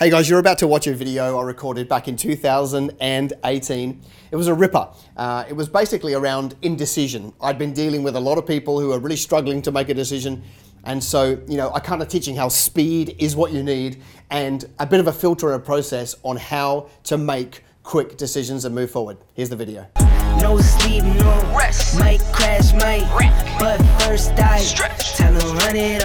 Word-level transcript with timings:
Hey 0.00 0.10
guys, 0.10 0.30
you're 0.30 0.38
about 0.38 0.58
to 0.58 0.68
watch 0.68 0.86
a 0.86 0.94
video 0.94 1.36
I 1.36 1.42
recorded 1.42 1.88
back 1.88 2.06
in 2.06 2.16
2018. 2.16 4.00
It 4.30 4.36
was 4.36 4.46
a 4.46 4.54
ripper. 4.54 4.88
Uh, 5.16 5.44
it 5.48 5.54
was 5.54 5.68
basically 5.68 6.14
around 6.14 6.54
indecision. 6.62 7.32
I'd 7.40 7.58
been 7.58 7.72
dealing 7.72 8.04
with 8.04 8.14
a 8.14 8.20
lot 8.20 8.38
of 8.38 8.46
people 8.46 8.78
who 8.78 8.92
are 8.92 9.00
really 9.00 9.16
struggling 9.16 9.60
to 9.62 9.72
make 9.72 9.88
a 9.88 9.94
decision. 9.94 10.44
And 10.84 11.02
so, 11.02 11.42
you 11.48 11.56
know, 11.56 11.72
I 11.74 11.80
kind 11.80 12.00
of 12.00 12.06
teaching 12.06 12.36
how 12.36 12.48
speed 12.48 13.16
is 13.18 13.34
what 13.34 13.50
you 13.50 13.64
need 13.64 14.00
and 14.30 14.66
a 14.78 14.86
bit 14.86 15.00
of 15.00 15.08
a 15.08 15.12
filter 15.12 15.52
and 15.52 15.60
a 15.60 15.64
process 15.64 16.14
on 16.22 16.36
how 16.36 16.90
to 17.02 17.18
make 17.18 17.64
quick 17.82 18.16
decisions 18.16 18.66
and 18.66 18.72
move 18.76 18.92
forward. 18.92 19.16
Here's 19.34 19.48
the 19.48 19.56
video. 19.56 19.88
No 20.40 20.60
sleep, 20.60 21.02
no 21.02 21.56
rest. 21.58 21.98
Might 21.98 22.20
crash, 22.30 22.72
might 22.72 23.02
wreck. 23.18 23.34
But 23.58 23.78
first 24.02 24.30
I 24.38 24.60
stretch. 24.60 25.16
Tell 25.16 25.32
run 25.32 25.74
it 25.74 26.04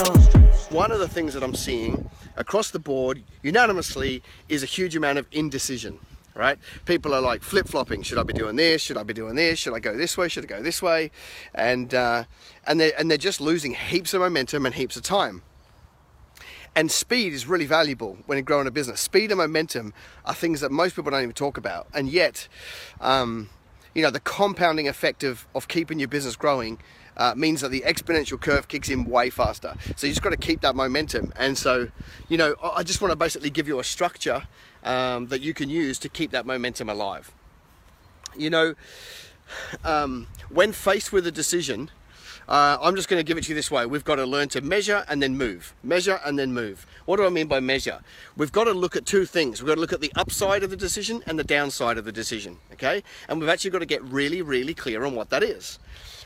One 0.72 0.92
of 0.92 0.98
the 0.98 1.08
things 1.08 1.36
that 1.36 1.44
I'm 1.44 1.54
seeing 1.54 2.10
across 2.36 2.72
the 2.72 2.80
board 2.80 3.24
unanimously 3.42 4.22
is 4.50 4.64
a 4.64 4.66
huge 4.66 4.96
amount 4.96 5.18
of 5.18 5.28
indecision 5.32 6.00
right? 6.36 6.58
People 6.86 7.14
are 7.14 7.22
like 7.22 7.44
flip-flopping. 7.44 8.02
Should 8.02 8.18
i 8.18 8.24
be 8.24 8.34
doing 8.34 8.56
this? 8.56 8.82
Should 8.82 8.98
i 8.98 9.04
be 9.04 9.14
doing 9.14 9.36
this? 9.36 9.60
Should 9.60 9.74
i 9.74 9.80
go 9.80 9.96
this 9.96 10.18
way? 10.18 10.28
Should 10.28 10.46
i 10.46 10.48
go 10.48 10.62
this 10.62 10.82
way? 10.82 11.12
And 11.54 11.94
uh, 11.94 12.24
and 12.66 12.80
they 12.80 12.94
and 12.94 13.10
they're 13.10 13.18
just 13.18 13.42
losing 13.42 13.74
heaps 13.74 14.14
of 14.14 14.22
momentum 14.22 14.66
and 14.66 14.76
heaps 14.76 14.98
of 14.98 15.04
time. 15.04 15.44
And 16.76 16.92
speed 16.92 17.34
is 17.34 17.48
really 17.48 17.68
valuable 17.68 18.18
when 18.26 18.38
you're 18.38 18.44
growing 18.44 18.66
a 18.66 18.72
business. 18.72 19.00
Speed 19.00 19.30
and 19.30 19.38
momentum 19.38 19.94
are 20.26 20.34
things 20.34 20.62
that 20.62 20.72
most 20.72 20.96
people 20.96 21.12
don't 21.12 21.22
even 21.22 21.34
talk 21.34 21.58
about. 21.58 21.86
And 21.94 22.10
yet 22.10 22.48
um, 23.00 23.50
you 23.94 24.02
know 24.02 24.10
the 24.10 24.20
compounding 24.20 24.88
effect 24.88 25.24
of, 25.24 25.46
of 25.54 25.68
keeping 25.68 26.00
your 26.00 26.08
business 26.08 26.36
growing 26.36 26.80
uh, 27.18 27.34
means 27.36 27.62
that 27.62 27.70
the 27.70 27.82
exponential 27.82 28.40
curve 28.40 28.68
kicks 28.68 28.90
in 28.90 29.06
way 29.06 29.30
faster. 29.30 29.74
So 29.96 30.08
you 30.08 30.14
just 30.14 30.22
got 30.22 30.32
to 30.32 30.38
keep 30.38 30.62
that 30.62 30.76
momentum. 30.76 31.34
And 31.36 31.58
so, 31.58 31.90
you 32.30 32.38
know, 32.38 32.56
I 32.62 32.84
just 32.84 33.02
want 33.02 33.12
to 33.12 33.16
basically 33.16 33.50
give 33.50 33.68
you 33.68 33.80
a 33.80 33.84
structure 33.84 34.44
um, 34.84 35.28
that 35.28 35.42
you 35.42 35.54
can 35.54 35.70
use 35.70 36.00
to 36.00 36.10
keep 36.10 36.32
that 36.32 36.46
momentum 36.46 36.90
alive. 36.90 37.32
You 38.36 38.50
know, 38.50 38.76
um, 39.84 40.28
when 40.50 40.72
faced 40.72 41.12
with 41.12 41.28
a 41.28 41.32
decision, 41.32 41.92
uh, 42.48 42.78
I'm 42.82 42.96
just 42.96 43.08
going 43.08 43.20
to 43.20 43.24
give 43.24 43.38
it 43.38 43.46
to 43.46 43.50
you 43.50 43.56
this 43.56 43.72
way. 43.72 43.86
We've 43.86 44.04
got 44.04 44.16
to 44.16 44.26
learn 44.26 44.50
to 44.50 44.62
measure 44.62 45.06
and 45.08 45.22
then 45.22 45.38
move. 45.38 45.74
Measure 45.84 46.20
and 46.26 46.38
then 46.38 46.54
move. 46.54 46.86
What 47.06 47.18
do 47.18 47.26
I 47.26 47.30
mean 47.30 47.48
by 47.48 47.60
measure? 47.60 48.02
We've 48.36 48.52
got 48.52 48.66
to 48.66 48.74
look 48.74 48.96
at 48.96 49.06
two 49.06 49.26
things. 49.26 49.62
We've 49.62 49.68
got 49.68 49.76
to 49.76 49.82
look 49.82 49.94
at 49.94 50.02
the 50.02 50.12
upside 50.16 50.64
of 50.64 50.70
the 50.70 50.76
decision 50.76 51.24
and 51.26 51.40
the 51.40 51.44
downside 51.44 51.98
of 51.98 52.06
the 52.06 52.12
decision. 52.12 52.58
Okay? 52.74 53.04
And 53.30 53.40
we've 53.40 53.50
actually 53.50 53.72
got 53.72 53.80
to 53.80 53.86
get 53.86 54.04
really, 54.04 54.42
really 54.42 54.74
clear 54.74 55.06
on 55.06 55.16
what 55.16 55.30
that 55.30 55.44
is. 55.44 55.80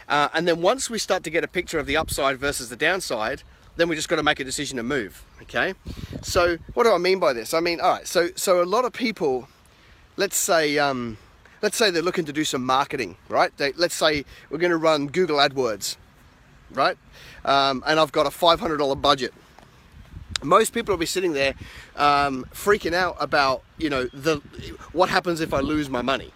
Uh, 0.08 0.30
and 0.34 0.48
then 0.48 0.62
once 0.62 0.90
we 0.90 0.98
start 0.98 1.24
to 1.24 1.30
get 1.30 1.44
a 1.44 1.48
picture 1.48 1.80
of 1.80 1.86
the 1.86 1.98
upside 1.98 2.38
versus 2.38 2.70
the 2.70 2.76
downside, 2.76 3.44
then 3.76 3.90
we 3.90 3.96
just 3.96 4.10
got 4.10 4.16
to 4.16 4.24
make 4.24 4.40
a 4.40 4.44
decision 4.44 4.78
to 4.78 4.84
move. 4.84 5.24
Okay. 5.44 5.74
So 6.22 6.58
what 6.74 6.84
do 6.84 6.92
I 6.92 6.98
mean 6.98 7.20
by 7.20 7.34
this? 7.34 7.54
I 7.54 7.60
mean, 7.60 7.80
all 7.80 7.92
right. 7.92 8.08
So 8.08 8.30
so 8.36 8.62
a 8.62 8.66
lot 8.66 8.86
of 8.86 8.94
people, 8.94 9.48
let's 10.16 10.38
say, 10.38 10.78
um, 10.78 11.18
let's 11.62 11.78
say 11.78 11.92
they're 11.92 12.02
looking 12.02 12.26
to 12.26 12.34
do 12.34 12.44
some 12.44 12.66
marketing, 12.66 13.18
right? 13.30 13.56
They, 13.58 13.74
let's 13.74 13.96
say 13.96 14.26
we're 14.50 14.58
going 14.58 14.72
to 14.72 14.78
run 14.78 15.08
Google 15.08 15.38
AdWords, 15.38 15.98
right? 16.72 16.98
Um, 17.46 17.84
and 17.86 18.00
I've 18.00 18.12
got 18.12 18.26
a 18.26 18.30
$500 18.30 19.02
budget. 19.02 19.34
Most 20.44 20.74
people 20.74 20.94
will 20.94 21.00
be 21.00 21.06
sitting 21.06 21.34
there 21.34 21.56
um, 21.96 22.46
freaking 22.54 22.94
out 22.94 23.18
about, 23.20 23.64
you 23.78 23.90
know, 23.90 24.06
the 24.14 24.38
what 24.92 25.10
happens 25.10 25.42
if 25.42 25.54
I 25.54 25.60
lose 25.60 25.90
my 25.90 26.02
money 26.02 26.32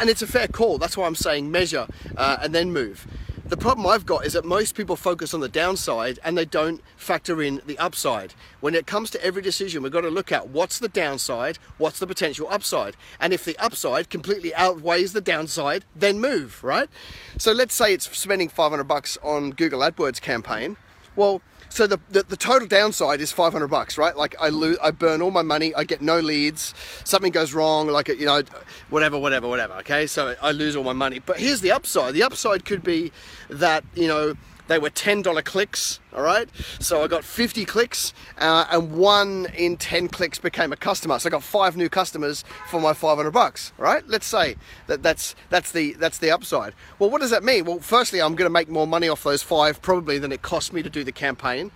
and 0.00 0.08
it's 0.08 0.22
a 0.22 0.26
fair 0.26 0.48
call. 0.48 0.78
That's 0.78 0.96
why 0.96 1.06
I'm 1.06 1.14
saying 1.14 1.50
measure 1.50 1.86
uh, 2.16 2.38
and 2.40 2.54
then 2.54 2.72
move. 2.72 3.06
The 3.44 3.56
problem 3.56 3.86
I've 3.86 4.06
got 4.06 4.24
is 4.24 4.32
that 4.32 4.46
most 4.46 4.74
people 4.74 4.96
focus 4.96 5.34
on 5.34 5.40
the 5.40 5.48
downside 5.48 6.18
and 6.24 6.38
they 6.38 6.46
don't 6.46 6.80
factor 6.96 7.42
in 7.42 7.60
the 7.66 7.76
upside. 7.78 8.32
When 8.60 8.74
it 8.74 8.86
comes 8.86 9.10
to 9.10 9.22
every 9.22 9.42
decision, 9.42 9.82
we've 9.82 9.92
got 9.92 10.02
to 10.02 10.10
look 10.10 10.32
at 10.32 10.48
what's 10.48 10.78
the 10.78 10.88
downside, 10.88 11.58
what's 11.76 11.98
the 11.98 12.06
potential 12.06 12.48
upside. 12.50 12.96
And 13.20 13.32
if 13.32 13.44
the 13.44 13.58
upside 13.58 14.08
completely 14.08 14.54
outweighs 14.54 15.12
the 15.12 15.20
downside, 15.20 15.84
then 15.94 16.18
move, 16.18 16.64
right? 16.64 16.88
So 17.36 17.52
let's 17.52 17.74
say 17.74 17.92
it's 17.92 18.16
spending 18.16 18.48
500 18.48 18.84
bucks 18.84 19.18
on 19.22 19.50
Google 19.50 19.80
AdWords 19.80 20.20
campaign. 20.22 20.78
Well, 21.14 21.42
so 21.72 21.86
the, 21.86 21.98
the, 22.10 22.22
the, 22.24 22.36
total 22.36 22.68
downside 22.68 23.22
is 23.22 23.32
500 23.32 23.66
bucks, 23.68 23.96
right? 23.96 24.14
Like 24.14 24.34
I 24.38 24.50
lose, 24.50 24.76
I 24.82 24.90
burn 24.90 25.22
all 25.22 25.30
my 25.30 25.40
money, 25.40 25.74
I 25.74 25.84
get 25.84 26.02
no 26.02 26.20
leads, 26.20 26.74
something 27.04 27.32
goes 27.32 27.54
wrong, 27.54 27.88
like, 27.88 28.08
you 28.08 28.26
know, 28.26 28.42
whatever, 28.90 29.18
whatever, 29.18 29.48
whatever, 29.48 29.72
okay? 29.76 30.06
So 30.06 30.36
I 30.42 30.52
lose 30.52 30.76
all 30.76 30.84
my 30.84 30.92
money. 30.92 31.18
But 31.18 31.40
here's 31.40 31.62
the 31.62 31.72
upside. 31.72 32.12
The 32.12 32.24
upside 32.24 32.66
could 32.66 32.82
be 32.82 33.10
that, 33.48 33.84
you 33.94 34.06
know, 34.06 34.34
they 34.68 34.78
were 34.78 34.90
$10 34.90 35.44
clicks, 35.44 36.00
all 36.14 36.22
right? 36.22 36.48
So 36.78 37.02
I 37.02 37.08
got 37.08 37.24
50 37.24 37.64
clicks 37.64 38.12
uh, 38.38 38.66
and 38.70 38.92
one 38.92 39.46
in 39.54 39.76
10 39.76 40.08
clicks 40.08 40.38
became 40.38 40.72
a 40.72 40.76
customer. 40.76 41.18
So 41.18 41.28
I 41.28 41.30
got 41.30 41.42
five 41.42 41.76
new 41.76 41.88
customers 41.88 42.44
for 42.68 42.80
my 42.80 42.92
500 42.92 43.30
bucks, 43.30 43.72
right? 43.78 44.06
Let's 44.06 44.26
say 44.26 44.56
that 44.86 45.02
that's, 45.02 45.34
that's, 45.50 45.72
the, 45.72 45.94
that's 45.94 46.18
the 46.18 46.30
upside. 46.30 46.74
Well, 46.98 47.10
what 47.10 47.20
does 47.20 47.30
that 47.30 47.44
mean? 47.44 47.64
Well, 47.64 47.80
firstly, 47.80 48.20
I'm 48.20 48.34
gonna 48.34 48.50
make 48.50 48.68
more 48.68 48.86
money 48.86 49.08
off 49.08 49.24
those 49.24 49.42
five 49.42 49.82
probably 49.82 50.18
than 50.18 50.32
it 50.32 50.42
cost 50.42 50.72
me 50.72 50.82
to 50.82 50.90
do 50.90 51.04
the 51.04 51.12
campaign. 51.12 51.70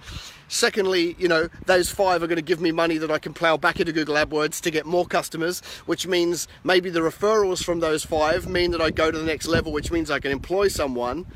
Secondly, 0.49 1.17
you 1.19 1.27
know, 1.27 1.49
those 1.67 1.91
five 1.91 2.23
are 2.23 2.29
going 2.29 2.37
to 2.37 2.43
give 2.43 2.61
me 2.61 2.71
money 2.71 2.99
that 2.99 3.11
I 3.11 3.19
can 3.19 3.35
plow 3.35 3.57
back 3.57 3.81
into 3.81 3.93
Google 3.93 4.15
AdWords 4.15 4.61
to 4.61 4.71
get 4.71 4.87
more 4.87 5.05
customers, 5.05 5.61
which 5.87 6.07
means 6.07 6.47
maybe 6.63 6.89
the 6.89 7.01
referrals 7.01 7.65
from 7.65 7.81
those 7.81 8.05
five 8.05 8.49
mean 8.49 8.71
that 8.71 8.81
I 8.81 8.91
go 8.91 9.11
to 9.11 9.19
the 9.19 9.25
next 9.25 9.49
level, 9.49 9.73
which 9.73 9.91
means 9.91 10.09
I 10.09 10.21
can 10.21 10.31
employ 10.31 10.69
someone 10.69 11.27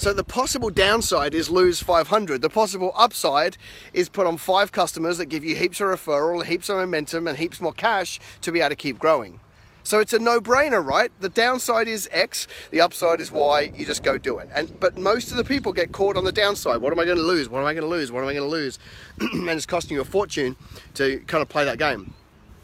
so 0.00 0.14
the 0.14 0.24
possible 0.24 0.70
downside 0.70 1.34
is 1.34 1.50
lose 1.50 1.82
500. 1.82 2.40
The 2.40 2.48
possible 2.48 2.90
upside 2.96 3.58
is 3.92 4.08
put 4.08 4.26
on 4.26 4.38
five 4.38 4.72
customers 4.72 5.18
that 5.18 5.26
give 5.26 5.44
you 5.44 5.54
heaps 5.54 5.78
of 5.78 5.88
referral, 5.88 6.42
heaps 6.42 6.70
of 6.70 6.78
momentum, 6.78 7.28
and 7.28 7.36
heaps 7.36 7.60
more 7.60 7.74
cash 7.74 8.18
to 8.40 8.50
be 8.50 8.60
able 8.60 8.70
to 8.70 8.76
keep 8.76 8.98
growing. 8.98 9.40
So 9.82 10.00
it's 10.00 10.14
a 10.14 10.18
no-brainer, 10.18 10.82
right? 10.82 11.12
The 11.20 11.28
downside 11.28 11.86
is 11.86 12.08
X, 12.12 12.46
the 12.70 12.80
upside 12.80 13.20
is 13.20 13.30
Y, 13.30 13.72
you 13.76 13.84
just 13.84 14.02
go 14.02 14.16
do 14.16 14.38
it. 14.38 14.48
And 14.54 14.80
but 14.80 14.96
most 14.96 15.32
of 15.32 15.36
the 15.36 15.44
people 15.44 15.70
get 15.70 15.92
caught 15.92 16.16
on 16.16 16.24
the 16.24 16.32
downside. 16.32 16.80
What 16.80 16.94
am 16.94 16.98
I 16.98 17.04
going 17.04 17.18
to 17.18 17.22
lose? 17.22 17.50
What 17.50 17.58
am 17.58 17.66
I 17.66 17.74
going 17.74 17.84
to 17.84 17.90
lose? 17.90 18.10
What 18.10 18.22
am 18.22 18.28
I 18.28 18.32
going 18.32 18.48
to 18.48 18.50
lose? 18.50 18.78
and 19.20 19.50
it's 19.50 19.66
costing 19.66 19.96
you 19.96 20.00
a 20.00 20.06
fortune 20.06 20.56
to 20.94 21.18
kind 21.26 21.42
of 21.42 21.50
play 21.50 21.66
that 21.66 21.78
game. 21.78 22.14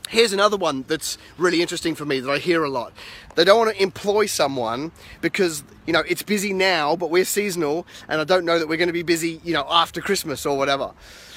Here's 0.09 0.33
another 0.33 0.57
one 0.57 0.85
that's 0.87 1.19
really 1.37 1.61
interesting 1.61 1.95
for 1.97 2.05
me 2.05 2.21
that 2.21 2.31
I 2.31 2.39
hear 2.39 2.63
a 2.63 2.71
lot. 2.71 2.93
They 3.35 3.45
don't 3.45 3.59
want 3.59 3.77
to 3.77 3.83
employ 3.83 4.27
someone 4.27 4.93
because, 5.21 5.65
you 5.85 5.93
know, 5.93 6.05
it's 6.09 6.23
busy 6.23 6.53
now, 6.53 6.95
but 6.95 7.11
we're 7.11 7.25
seasonal 7.25 7.87
and 8.09 8.21
I 8.21 8.25
don't 8.25 8.45
know 8.45 8.59
that 8.59 8.69
we're 8.69 8.77
going 8.77 8.89
to 8.89 8.93
be 8.93 9.03
busy, 9.03 9.41
you 9.43 9.53
know, 9.53 9.67
after 9.69 10.01
Christmas 10.01 10.47
or 10.47 10.57
whatever. 10.57 10.93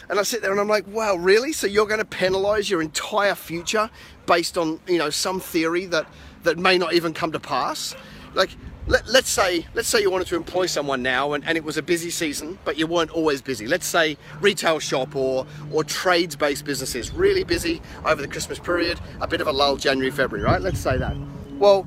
And 0.09 0.19
I 0.19 0.23
sit 0.23 0.41
there 0.41 0.51
and 0.51 0.59
I'm 0.59 0.67
like, 0.67 0.85
wow, 0.87 1.15
really? 1.15 1.51
So 1.51 1.67
you're 1.67 1.87
going 1.87 1.99
to 1.99 2.05
penalize 2.05 2.69
your 2.69 2.81
entire 2.81 3.35
future 3.35 3.89
based 4.27 4.57
on, 4.57 4.79
you 4.87 4.97
know, 4.97 5.09
some 5.09 5.39
theory 5.39 5.85
that, 5.87 6.07
that 6.43 6.57
may 6.57 6.77
not 6.77 6.93
even 6.93 7.13
come 7.13 7.31
to 7.31 7.39
pass? 7.39 7.95
Like, 8.33 8.51
let, 8.89 9.07
us 9.07 9.29
say 9.29 9.65
let's 9.75 9.87
say 9.87 10.01
you 10.01 10.09
wanted 10.09 10.27
to 10.27 10.35
employ 10.35 10.65
someone 10.65 11.03
now 11.03 11.33
and, 11.33 11.45
and 11.45 11.57
it 11.57 11.63
was 11.63 11.77
a 11.77 11.81
busy 11.81 12.09
season 12.09 12.57
but 12.65 12.77
you 12.77 12.87
weren't 12.87 13.11
always 13.11 13.41
busy 13.41 13.67
let's 13.67 13.85
say 13.85 14.17
retail 14.41 14.79
shop 14.79 15.15
or 15.15 15.45
or 15.71 15.83
trades 15.83 16.35
based 16.35 16.65
businesses 16.65 17.11
really 17.11 17.43
busy 17.43 17.81
over 18.05 18.21
the 18.21 18.27
christmas 18.27 18.57
period 18.57 18.99
a 19.21 19.27
bit 19.27 19.41
of 19.41 19.47
a 19.47 19.51
lull 19.51 19.77
january 19.77 20.11
february 20.11 20.43
right 20.43 20.61
let's 20.61 20.79
say 20.79 20.97
that 20.97 21.15
well 21.59 21.85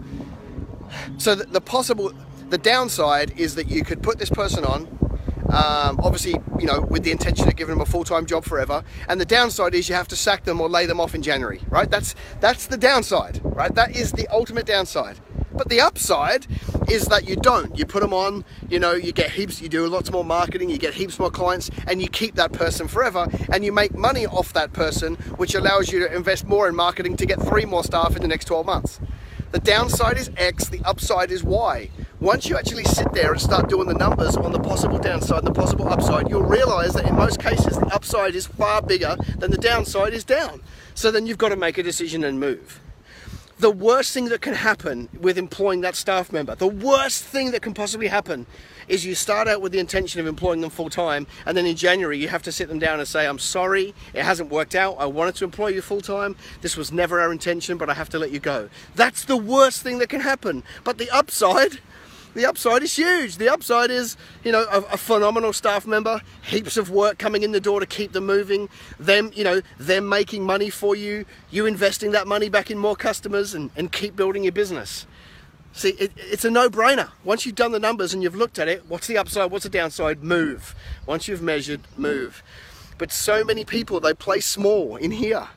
so 1.18 1.34
the, 1.34 1.44
the 1.44 1.60
possible 1.60 2.12
the 2.50 2.58
downside 2.58 3.38
is 3.38 3.56
that 3.56 3.68
you 3.68 3.82
could 3.84 4.02
put 4.02 4.18
this 4.18 4.30
person 4.30 4.64
on 4.64 4.86
um, 5.52 6.00
obviously, 6.02 6.34
you 6.58 6.66
know, 6.66 6.80
with 6.80 7.02
the 7.02 7.10
intention 7.10 7.46
of 7.46 7.54
giving 7.56 7.74
them 7.74 7.82
a 7.82 7.84
full-time 7.86 8.24
job 8.24 8.42
forever. 8.44 8.82
And 9.06 9.20
the 9.20 9.26
downside 9.26 9.74
is 9.74 9.86
you 9.86 9.94
have 9.94 10.08
to 10.08 10.16
sack 10.16 10.44
them 10.44 10.62
or 10.62 10.68
lay 10.68 10.86
them 10.86 10.98
off 10.98 11.14
in 11.14 11.20
January, 11.20 11.60
right? 11.68 11.90
That's 11.90 12.14
that's 12.40 12.68
the 12.68 12.78
downside, 12.78 13.42
right? 13.44 13.74
That 13.74 13.94
is 13.94 14.12
the 14.12 14.26
ultimate 14.28 14.64
downside. 14.64 15.18
But 15.54 15.68
the 15.68 15.80
upside 15.80 16.46
is 16.88 17.06
that 17.06 17.28
you 17.28 17.36
don't. 17.36 17.76
You 17.78 17.86
put 17.86 18.02
them 18.02 18.12
on, 18.12 18.44
you 18.68 18.78
know, 18.78 18.92
you 18.92 19.12
get 19.12 19.30
heaps, 19.30 19.60
you 19.60 19.68
do 19.68 19.86
lots 19.86 20.10
more 20.10 20.24
marketing, 20.24 20.70
you 20.70 20.78
get 20.78 20.94
heaps 20.94 21.18
more 21.18 21.30
clients, 21.30 21.70
and 21.86 22.02
you 22.02 22.08
keep 22.08 22.34
that 22.36 22.52
person 22.52 22.88
forever, 22.88 23.26
and 23.52 23.64
you 23.64 23.72
make 23.72 23.94
money 23.94 24.26
off 24.26 24.52
that 24.52 24.72
person, 24.72 25.14
which 25.36 25.54
allows 25.54 25.92
you 25.92 26.00
to 26.00 26.14
invest 26.14 26.46
more 26.46 26.68
in 26.68 26.74
marketing 26.74 27.16
to 27.16 27.26
get 27.26 27.40
three 27.40 27.64
more 27.64 27.84
staff 27.84 28.16
in 28.16 28.22
the 28.22 28.28
next 28.28 28.46
12 28.46 28.66
months. 28.66 29.00
The 29.52 29.58
downside 29.58 30.16
is 30.16 30.30
X, 30.36 30.68
the 30.68 30.80
upside 30.84 31.30
is 31.30 31.44
Y. 31.44 31.90
Once 32.20 32.48
you 32.48 32.56
actually 32.56 32.84
sit 32.84 33.12
there 33.12 33.32
and 33.32 33.40
start 33.40 33.68
doing 33.68 33.86
the 33.86 33.94
numbers 33.94 34.36
on 34.36 34.52
the 34.52 34.58
possible 34.58 34.98
downside 34.98 35.38
and 35.38 35.46
the 35.46 35.52
possible 35.52 35.88
upside, 35.88 36.30
you'll 36.30 36.42
realize 36.42 36.94
that 36.94 37.06
in 37.06 37.14
most 37.14 37.38
cases 37.38 37.76
the 37.76 37.94
upside 37.94 38.34
is 38.34 38.46
far 38.46 38.80
bigger 38.80 39.16
than 39.38 39.50
the 39.50 39.58
downside 39.58 40.14
is 40.14 40.24
down. 40.24 40.62
So 40.94 41.10
then 41.10 41.26
you've 41.26 41.38
got 41.38 41.50
to 41.50 41.56
make 41.56 41.76
a 41.76 41.82
decision 41.82 42.24
and 42.24 42.40
move 42.40 42.80
the 43.58 43.70
worst 43.70 44.12
thing 44.12 44.28
that 44.30 44.40
can 44.40 44.54
happen 44.54 45.08
with 45.20 45.38
employing 45.38 45.80
that 45.82 45.94
staff 45.94 46.32
member, 46.32 46.54
the 46.54 46.66
worst 46.66 47.24
thing 47.24 47.50
that 47.52 47.62
can 47.62 47.74
possibly 47.74 48.08
happen 48.08 48.46
is 48.88 49.04
you 49.04 49.14
start 49.14 49.48
out 49.48 49.60
with 49.60 49.72
the 49.72 49.78
intention 49.78 50.20
of 50.20 50.26
employing 50.26 50.60
them 50.60 50.70
full 50.70 50.90
time, 50.90 51.26
and 51.46 51.56
then 51.56 51.66
in 51.66 51.76
January 51.76 52.18
you 52.18 52.28
have 52.28 52.42
to 52.42 52.52
sit 52.52 52.68
them 52.68 52.78
down 52.78 52.98
and 52.98 53.08
say, 53.08 53.26
I'm 53.26 53.38
sorry, 53.38 53.94
it 54.12 54.24
hasn't 54.24 54.50
worked 54.50 54.74
out. 54.74 54.96
I 54.98 55.06
wanted 55.06 55.36
to 55.36 55.44
employ 55.44 55.68
you 55.68 55.82
full 55.82 56.00
time. 56.00 56.36
This 56.60 56.76
was 56.76 56.92
never 56.92 57.20
our 57.20 57.32
intention, 57.32 57.78
but 57.78 57.88
I 57.88 57.94
have 57.94 58.08
to 58.10 58.18
let 58.18 58.32
you 58.32 58.40
go. 58.40 58.68
That's 58.94 59.24
the 59.24 59.36
worst 59.36 59.82
thing 59.82 59.98
that 59.98 60.08
can 60.08 60.20
happen. 60.20 60.64
But 60.84 60.98
the 60.98 61.10
upside 61.10 61.78
the 62.34 62.46
upside 62.46 62.82
is 62.82 62.94
huge. 62.96 63.36
The 63.36 63.48
upside 63.48 63.90
is, 63.90 64.16
you 64.44 64.52
know, 64.52 64.64
a, 64.70 64.78
a, 64.92 64.96
phenomenal 64.96 65.52
staff 65.52 65.86
member, 65.86 66.20
heaps 66.42 66.76
of 66.76 66.90
work 66.90 67.18
coming 67.18 67.42
in 67.42 67.52
the 67.52 67.60
door 67.60 67.80
to 67.80 67.86
keep 67.86 68.12
them 68.12 68.26
moving, 68.26 68.68
them, 68.98 69.30
you 69.34 69.44
know, 69.44 69.60
them 69.78 70.08
making 70.08 70.44
money 70.44 70.70
for 70.70 70.96
you, 70.96 71.24
you 71.50 71.66
investing 71.66 72.12
that 72.12 72.26
money 72.26 72.48
back 72.48 72.70
in 72.70 72.78
more 72.78 72.96
customers 72.96 73.54
and, 73.54 73.70
and 73.76 73.92
keep 73.92 74.16
building 74.16 74.44
your 74.44 74.52
business. 74.52 75.06
See, 75.74 75.90
it, 75.90 76.12
it's 76.16 76.44
a 76.44 76.50
no-brainer. 76.50 77.10
Once 77.24 77.46
you've 77.46 77.54
done 77.54 77.72
the 77.72 77.80
numbers 77.80 78.12
and 78.12 78.22
you've 78.22 78.36
looked 78.36 78.58
at 78.58 78.68
it, 78.68 78.84
what's 78.88 79.06
the 79.06 79.16
upside, 79.16 79.50
what's 79.50 79.64
the 79.64 79.70
downside? 79.70 80.22
Move. 80.22 80.74
Once 81.06 81.28
you've 81.28 81.42
measured, 81.42 81.80
move. 81.96 82.42
But 82.98 83.10
so 83.10 83.42
many 83.42 83.64
people, 83.64 83.98
they 83.98 84.14
play 84.14 84.40
small 84.40 84.96
in 84.96 85.10
here. 85.10 85.48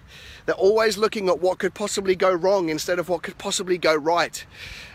They're 0.45 0.56
always 0.56 0.97
looking 0.97 1.27
at 1.27 1.39
what 1.39 1.57
could 1.57 1.74
possibly 1.74 2.15
go 2.15 2.31
wrong 2.31 2.69
instead 2.69 3.00
of 3.00 3.09
what 3.09 3.24
could 3.24 3.38
possibly 3.38 3.77
go 3.77 3.95
right. 3.95 4.45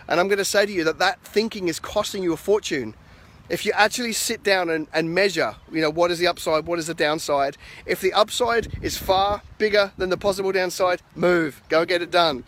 And 0.07 0.21
I'm 0.21 0.29
going 0.29 0.39
to 0.39 0.45
say 0.45 0.67
to 0.67 0.73
you 0.73 0.85
that 0.85 0.99
that 0.99 1.23
thinking 1.23 1.69
is 1.69 1.81
costing 1.81 2.23
you 2.23 2.33
a 2.33 2.37
fortune. 2.37 2.95
If 3.49 3.67
you 3.67 3.73
actually 3.75 4.13
sit 4.13 4.45
down 4.45 4.71
and, 4.71 4.87
and 4.93 5.13
measure, 5.13 5.57
you 5.73 5.81
know, 5.81 5.91
what 5.91 6.13
is 6.13 6.21
the 6.21 6.29
upside, 6.29 6.67
what 6.67 6.79
is 6.79 6.87
the 6.87 6.95
downside, 6.95 7.57
if 7.85 8.01
the 8.01 8.13
upside 8.13 8.69
is 8.81 8.97
far 8.97 9.43
bigger 9.59 9.93
than 9.97 10.09
the 10.09 10.17
possible 10.17 10.53
downside, 10.53 11.03
move, 11.17 11.61
go 11.69 11.85
get 11.85 12.01
it 12.01 12.13
done. 12.13 12.45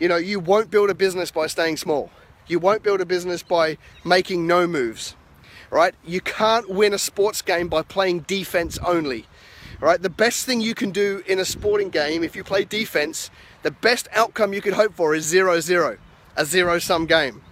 You 0.00 0.08
know, 0.08 0.16
you 0.16 0.40
won't 0.40 0.70
build 0.70 0.90
a 0.90 0.94
business 0.94 1.30
by 1.30 1.46
staying 1.46 1.76
small. 1.76 2.10
You 2.48 2.58
won't 2.58 2.82
build 2.82 3.00
a 3.00 3.06
business 3.06 3.44
by 3.44 3.78
making 4.04 4.48
no 4.48 4.66
moves, 4.66 5.14
right? 5.70 5.94
You 6.04 6.20
can't 6.20 6.68
win 6.68 6.92
a 6.94 6.98
sports 6.98 7.42
game 7.42 7.68
by 7.68 7.82
playing 7.82 8.20
defense 8.20 8.76
only, 8.78 9.26
right? 9.80 10.00
The 10.00 10.10
best 10.10 10.46
thing 10.46 10.60
you 10.60 10.74
can 10.74 10.90
do 10.90 11.22
in 11.26 11.38
a 11.38 11.44
sporting 11.44 11.90
game, 11.90 12.22
if 12.22 12.36
you 12.36 12.44
play 12.44 12.64
defense, 12.64 13.30
the 13.62 13.70
best 13.70 14.08
outcome 14.12 14.52
you 14.52 14.60
could 14.60 14.74
hope 14.74 14.94
for 14.94 15.14
is 15.14 15.24
zero 15.24 15.60
zero 15.60 15.98
a 16.36 16.44
zero 16.44 16.78
sum 16.78 17.06
game. 17.06 17.42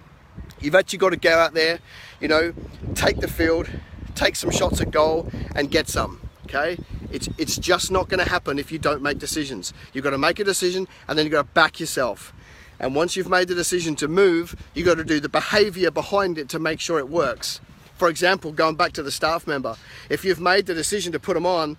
You've 0.61 0.75
actually 0.75 0.99
got 0.99 1.11
to 1.11 1.17
go 1.17 1.37
out 1.37 1.55
there, 1.55 1.81
you 2.21 2.29
know, 2.29 2.53
take 2.95 3.21
the 3.21 3.29
field, 3.29 3.69
take 4.15 4.37
some 4.37 4.51
shots 4.51 4.81
at 4.81 4.91
goal 4.91 5.31
and 5.55 5.71
get 5.71 5.89
some. 5.89 6.21
Okay? 6.45 6.79
It's, 7.11 7.29
it's 7.39 7.57
just 7.57 7.91
not 7.91 8.09
going 8.09 8.25
to 8.25 8.29
happen 8.29 8.59
if 8.59 8.73
you 8.73 8.79
don't 8.79 9.03
make 9.03 9.19
decisions. 9.19 9.73
You've 9.93 10.05
got 10.05 10.11
to 10.11 10.19
make 10.19 10.39
a 10.39 10.45
decision 10.45 10.89
and 11.07 11.19
then 11.19 11.27
you've 11.27 11.33
got 11.33 11.43
to 11.43 11.53
back 11.53 11.81
yourself. 11.81 12.33
And 12.81 12.95
once 12.95 13.17
you've 13.17 13.29
made 13.29 13.49
the 13.49 13.55
decision 13.55 13.97
to 13.97 14.09
move, 14.09 14.55
you've 14.75 14.87
got 14.87 14.97
to 14.97 15.05
do 15.05 15.21
the 15.21 15.29
behavior 15.29 15.91
behind 15.91 16.39
it 16.39 16.49
to 16.51 16.59
make 16.59 16.81
sure 16.81 16.99
it 16.99 17.09
works. 17.09 17.61
For 17.97 18.09
example, 18.09 18.53
going 18.53 18.77
back 18.77 18.93
to 18.93 19.03
the 19.03 19.11
staff 19.11 19.47
member, 19.47 19.77
if 20.09 20.25
you've 20.25 20.41
made 20.41 20.67
the 20.67 20.75
decision 20.75 21.13
to 21.13 21.19
put 21.19 21.35
them 21.35 21.47
on, 21.47 21.77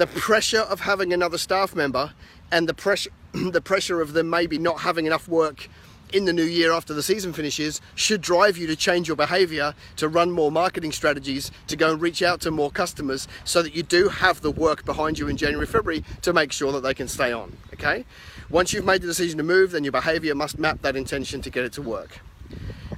the 0.00 0.06
pressure 0.06 0.60
of 0.60 0.80
having 0.80 1.12
another 1.12 1.36
staff 1.36 1.74
member 1.74 2.14
and 2.50 2.66
the 2.66 2.72
pressure, 2.72 3.10
the 3.32 3.60
pressure 3.60 4.00
of 4.00 4.14
them 4.14 4.30
maybe 4.30 4.56
not 4.56 4.80
having 4.80 5.04
enough 5.04 5.28
work 5.28 5.68
in 6.14 6.24
the 6.24 6.32
new 6.32 6.42
year 6.42 6.72
after 6.72 6.94
the 6.94 7.02
season 7.02 7.34
finishes 7.34 7.82
should 7.94 8.22
drive 8.22 8.56
you 8.56 8.66
to 8.66 8.74
change 8.74 9.08
your 9.08 9.16
behavior, 9.16 9.74
to 9.96 10.08
run 10.08 10.30
more 10.30 10.50
marketing 10.50 10.90
strategies, 10.90 11.52
to 11.66 11.76
go 11.76 11.92
and 11.92 12.00
reach 12.00 12.22
out 12.22 12.40
to 12.40 12.50
more 12.50 12.70
customers 12.70 13.28
so 13.44 13.60
that 13.62 13.74
you 13.74 13.82
do 13.82 14.08
have 14.08 14.40
the 14.40 14.50
work 14.50 14.86
behind 14.86 15.18
you 15.18 15.28
in 15.28 15.36
January, 15.36 15.66
February 15.66 16.02
to 16.22 16.32
make 16.32 16.50
sure 16.50 16.72
that 16.72 16.80
they 16.80 16.94
can 16.94 17.06
stay 17.06 17.30
on. 17.30 17.54
Okay? 17.74 18.06
Once 18.48 18.72
you've 18.72 18.86
made 18.86 19.02
the 19.02 19.06
decision 19.06 19.36
to 19.36 19.44
move, 19.44 19.72
then 19.72 19.84
your 19.84 19.92
behavior 19.92 20.34
must 20.34 20.58
map 20.58 20.80
that 20.80 20.96
intention 20.96 21.42
to 21.42 21.50
get 21.50 21.66
it 21.66 21.74
to 21.74 21.82
work. 21.82 22.20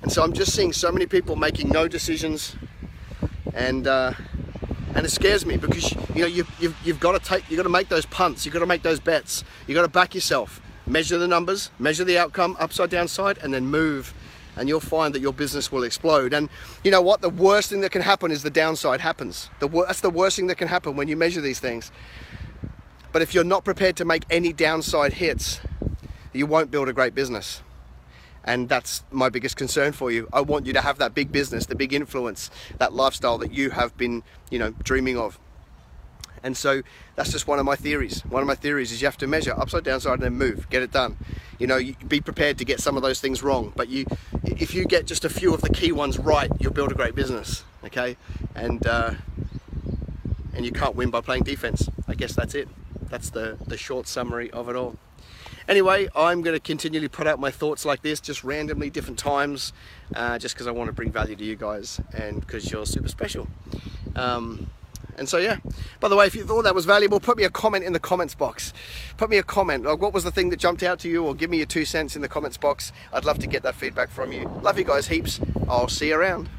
And 0.02 0.12
so 0.12 0.22
I'm 0.22 0.32
just 0.32 0.54
seeing 0.54 0.72
so 0.72 0.92
many 0.92 1.06
people 1.06 1.34
making 1.34 1.70
no 1.70 1.88
decisions 1.88 2.54
and 3.52 3.88
uh, 3.88 4.12
and 4.94 5.06
it 5.06 5.10
scares 5.10 5.46
me 5.46 5.56
because 5.56 5.92
you 6.14 6.22
know 6.22 6.26
you've, 6.26 6.50
you've, 6.60 6.76
you've 6.84 7.00
got 7.00 7.12
to 7.12 7.18
take 7.18 7.48
you've 7.50 7.56
got 7.56 7.62
to 7.64 7.68
make 7.68 7.88
those 7.88 8.06
punts 8.06 8.44
you've 8.44 8.52
got 8.52 8.60
to 8.60 8.66
make 8.66 8.82
those 8.82 9.00
bets 9.00 9.44
you've 9.66 9.76
got 9.76 9.82
to 9.82 9.88
back 9.88 10.14
yourself 10.14 10.60
measure 10.86 11.18
the 11.18 11.28
numbers, 11.28 11.70
measure 11.78 12.04
the 12.04 12.18
outcome, 12.18 12.56
upside, 12.58 12.90
downside, 12.90 13.38
and 13.38 13.52
then 13.52 13.66
move. 13.66 14.14
And 14.56 14.68
you'll 14.68 14.80
find 14.80 15.14
that 15.14 15.20
your 15.20 15.32
business 15.32 15.72
will 15.72 15.82
explode. 15.82 16.34
And 16.34 16.50
you 16.84 16.90
know 16.90 17.00
what? 17.00 17.22
The 17.22 17.30
worst 17.30 17.70
thing 17.70 17.80
that 17.80 17.90
can 17.90 18.02
happen 18.02 18.30
is 18.30 18.42
the 18.42 18.50
downside 18.50 19.00
happens. 19.00 19.48
The 19.60 19.68
that's 19.68 20.02
the 20.02 20.10
worst 20.10 20.36
thing 20.36 20.46
that 20.48 20.58
can 20.58 20.68
happen 20.68 20.94
when 20.94 21.08
you 21.08 21.16
measure 21.16 21.40
these 21.40 21.58
things. 21.58 21.90
But 23.12 23.22
if 23.22 23.34
you're 23.34 23.44
not 23.44 23.64
prepared 23.64 23.96
to 23.96 24.04
make 24.04 24.24
any 24.30 24.52
downside 24.52 25.14
hits, 25.14 25.60
you 26.34 26.46
won't 26.46 26.70
build 26.70 26.88
a 26.88 26.92
great 26.92 27.14
business. 27.14 27.62
And 28.44 28.68
that's 28.68 29.04
my 29.10 29.28
biggest 29.28 29.56
concern 29.56 29.92
for 29.92 30.10
you. 30.10 30.28
I 30.32 30.40
want 30.40 30.66
you 30.66 30.72
to 30.72 30.80
have 30.80 30.98
that 30.98 31.14
big 31.14 31.30
business, 31.30 31.66
the 31.66 31.76
big 31.76 31.92
influence, 31.92 32.50
that 32.78 32.92
lifestyle 32.92 33.38
that 33.38 33.52
you 33.52 33.70
have 33.70 33.96
been, 33.96 34.22
you 34.50 34.58
know, 34.58 34.70
dreaming 34.82 35.16
of. 35.16 35.38
And 36.42 36.56
so 36.56 36.82
that's 37.14 37.30
just 37.30 37.46
one 37.46 37.58
of 37.58 37.64
my 37.64 37.76
theories. 37.76 38.22
One 38.22 38.42
of 38.42 38.48
my 38.48 38.56
theories 38.56 38.90
is 38.90 39.00
you 39.00 39.06
have 39.06 39.18
to 39.18 39.28
measure 39.28 39.52
upside, 39.56 39.84
downside, 39.84 40.14
and 40.14 40.22
then 40.22 40.34
move, 40.34 40.68
get 40.70 40.82
it 40.82 40.90
done. 40.90 41.16
You 41.58 41.68
know, 41.68 41.80
be 42.08 42.20
prepared 42.20 42.58
to 42.58 42.64
get 42.64 42.80
some 42.80 42.96
of 42.96 43.02
those 43.02 43.20
things 43.20 43.42
wrong, 43.42 43.72
but 43.76 43.88
you, 43.88 44.06
if 44.42 44.74
you 44.74 44.84
get 44.84 45.06
just 45.06 45.24
a 45.24 45.28
few 45.28 45.54
of 45.54 45.60
the 45.60 45.70
key 45.70 45.92
ones 45.92 46.18
right, 46.18 46.50
you'll 46.58 46.72
build 46.72 46.90
a 46.90 46.96
great 46.96 47.14
business. 47.14 47.62
Okay, 47.84 48.16
and 48.56 48.84
uh, 48.86 49.14
and 50.54 50.64
you 50.64 50.72
can't 50.72 50.96
win 50.96 51.10
by 51.10 51.20
playing 51.20 51.44
defense. 51.44 51.88
I 52.08 52.14
guess 52.14 52.32
that's 52.32 52.54
it. 52.54 52.68
That's 53.08 53.30
the 53.30 53.58
the 53.64 53.76
short 53.76 54.08
summary 54.08 54.50
of 54.50 54.68
it 54.68 54.74
all. 54.74 54.96
Anyway, 55.72 56.06
I'm 56.14 56.42
going 56.42 56.52
to 56.52 56.60
continually 56.60 57.08
put 57.08 57.26
out 57.26 57.40
my 57.40 57.50
thoughts 57.50 57.86
like 57.86 58.02
this, 58.02 58.20
just 58.20 58.44
randomly, 58.44 58.90
different 58.90 59.18
times, 59.18 59.72
uh, 60.14 60.38
just 60.38 60.54
because 60.54 60.66
I 60.66 60.70
want 60.70 60.88
to 60.88 60.92
bring 60.92 61.10
value 61.10 61.34
to 61.34 61.42
you 61.42 61.56
guys 61.56 61.98
and 62.12 62.42
because 62.42 62.70
you're 62.70 62.84
super 62.84 63.08
special. 63.08 63.48
Um, 64.14 64.68
and 65.16 65.26
so 65.26 65.38
yeah, 65.38 65.56
by 65.98 66.10
the 66.10 66.14
way, 66.14 66.26
if 66.26 66.34
you 66.34 66.44
thought 66.44 66.64
that 66.64 66.74
was 66.74 66.84
valuable, 66.84 67.20
put 67.20 67.38
me 67.38 67.44
a 67.44 67.48
comment 67.48 67.86
in 67.86 67.94
the 67.94 67.98
comments 67.98 68.34
box. 68.34 68.74
Put 69.16 69.30
me 69.30 69.38
a 69.38 69.42
comment. 69.42 69.84
Like, 69.84 69.98
what 69.98 70.12
was 70.12 70.24
the 70.24 70.30
thing 70.30 70.50
that 70.50 70.58
jumped 70.58 70.82
out 70.82 70.98
to 70.98 71.08
you, 71.08 71.24
or 71.24 71.34
give 71.34 71.48
me 71.48 71.56
your 71.56 71.64
two 71.64 71.86
cents 71.86 72.16
in 72.16 72.20
the 72.20 72.28
comments 72.28 72.58
box. 72.58 72.92
I'd 73.10 73.24
love 73.24 73.38
to 73.38 73.46
get 73.46 73.62
that 73.62 73.74
feedback 73.74 74.10
from 74.10 74.30
you. 74.30 74.50
Love 74.60 74.78
you 74.78 74.84
guys 74.84 75.06
heaps. 75.06 75.40
I'll 75.70 75.88
see 75.88 76.08
you 76.08 76.16
around. 76.16 76.50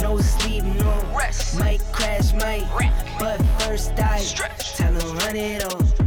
No 0.00 0.16
sleep, 0.16 0.64
no 0.64 1.14
rest. 1.14 1.58
Might 1.58 1.82
crash, 1.92 2.32
might 2.32 2.66
wreck. 2.80 2.94
But 3.18 3.44
first 3.60 3.92
I 3.98 4.20
tell 4.74 4.94
them 4.94 5.18
run 5.18 5.36
it 5.36 6.03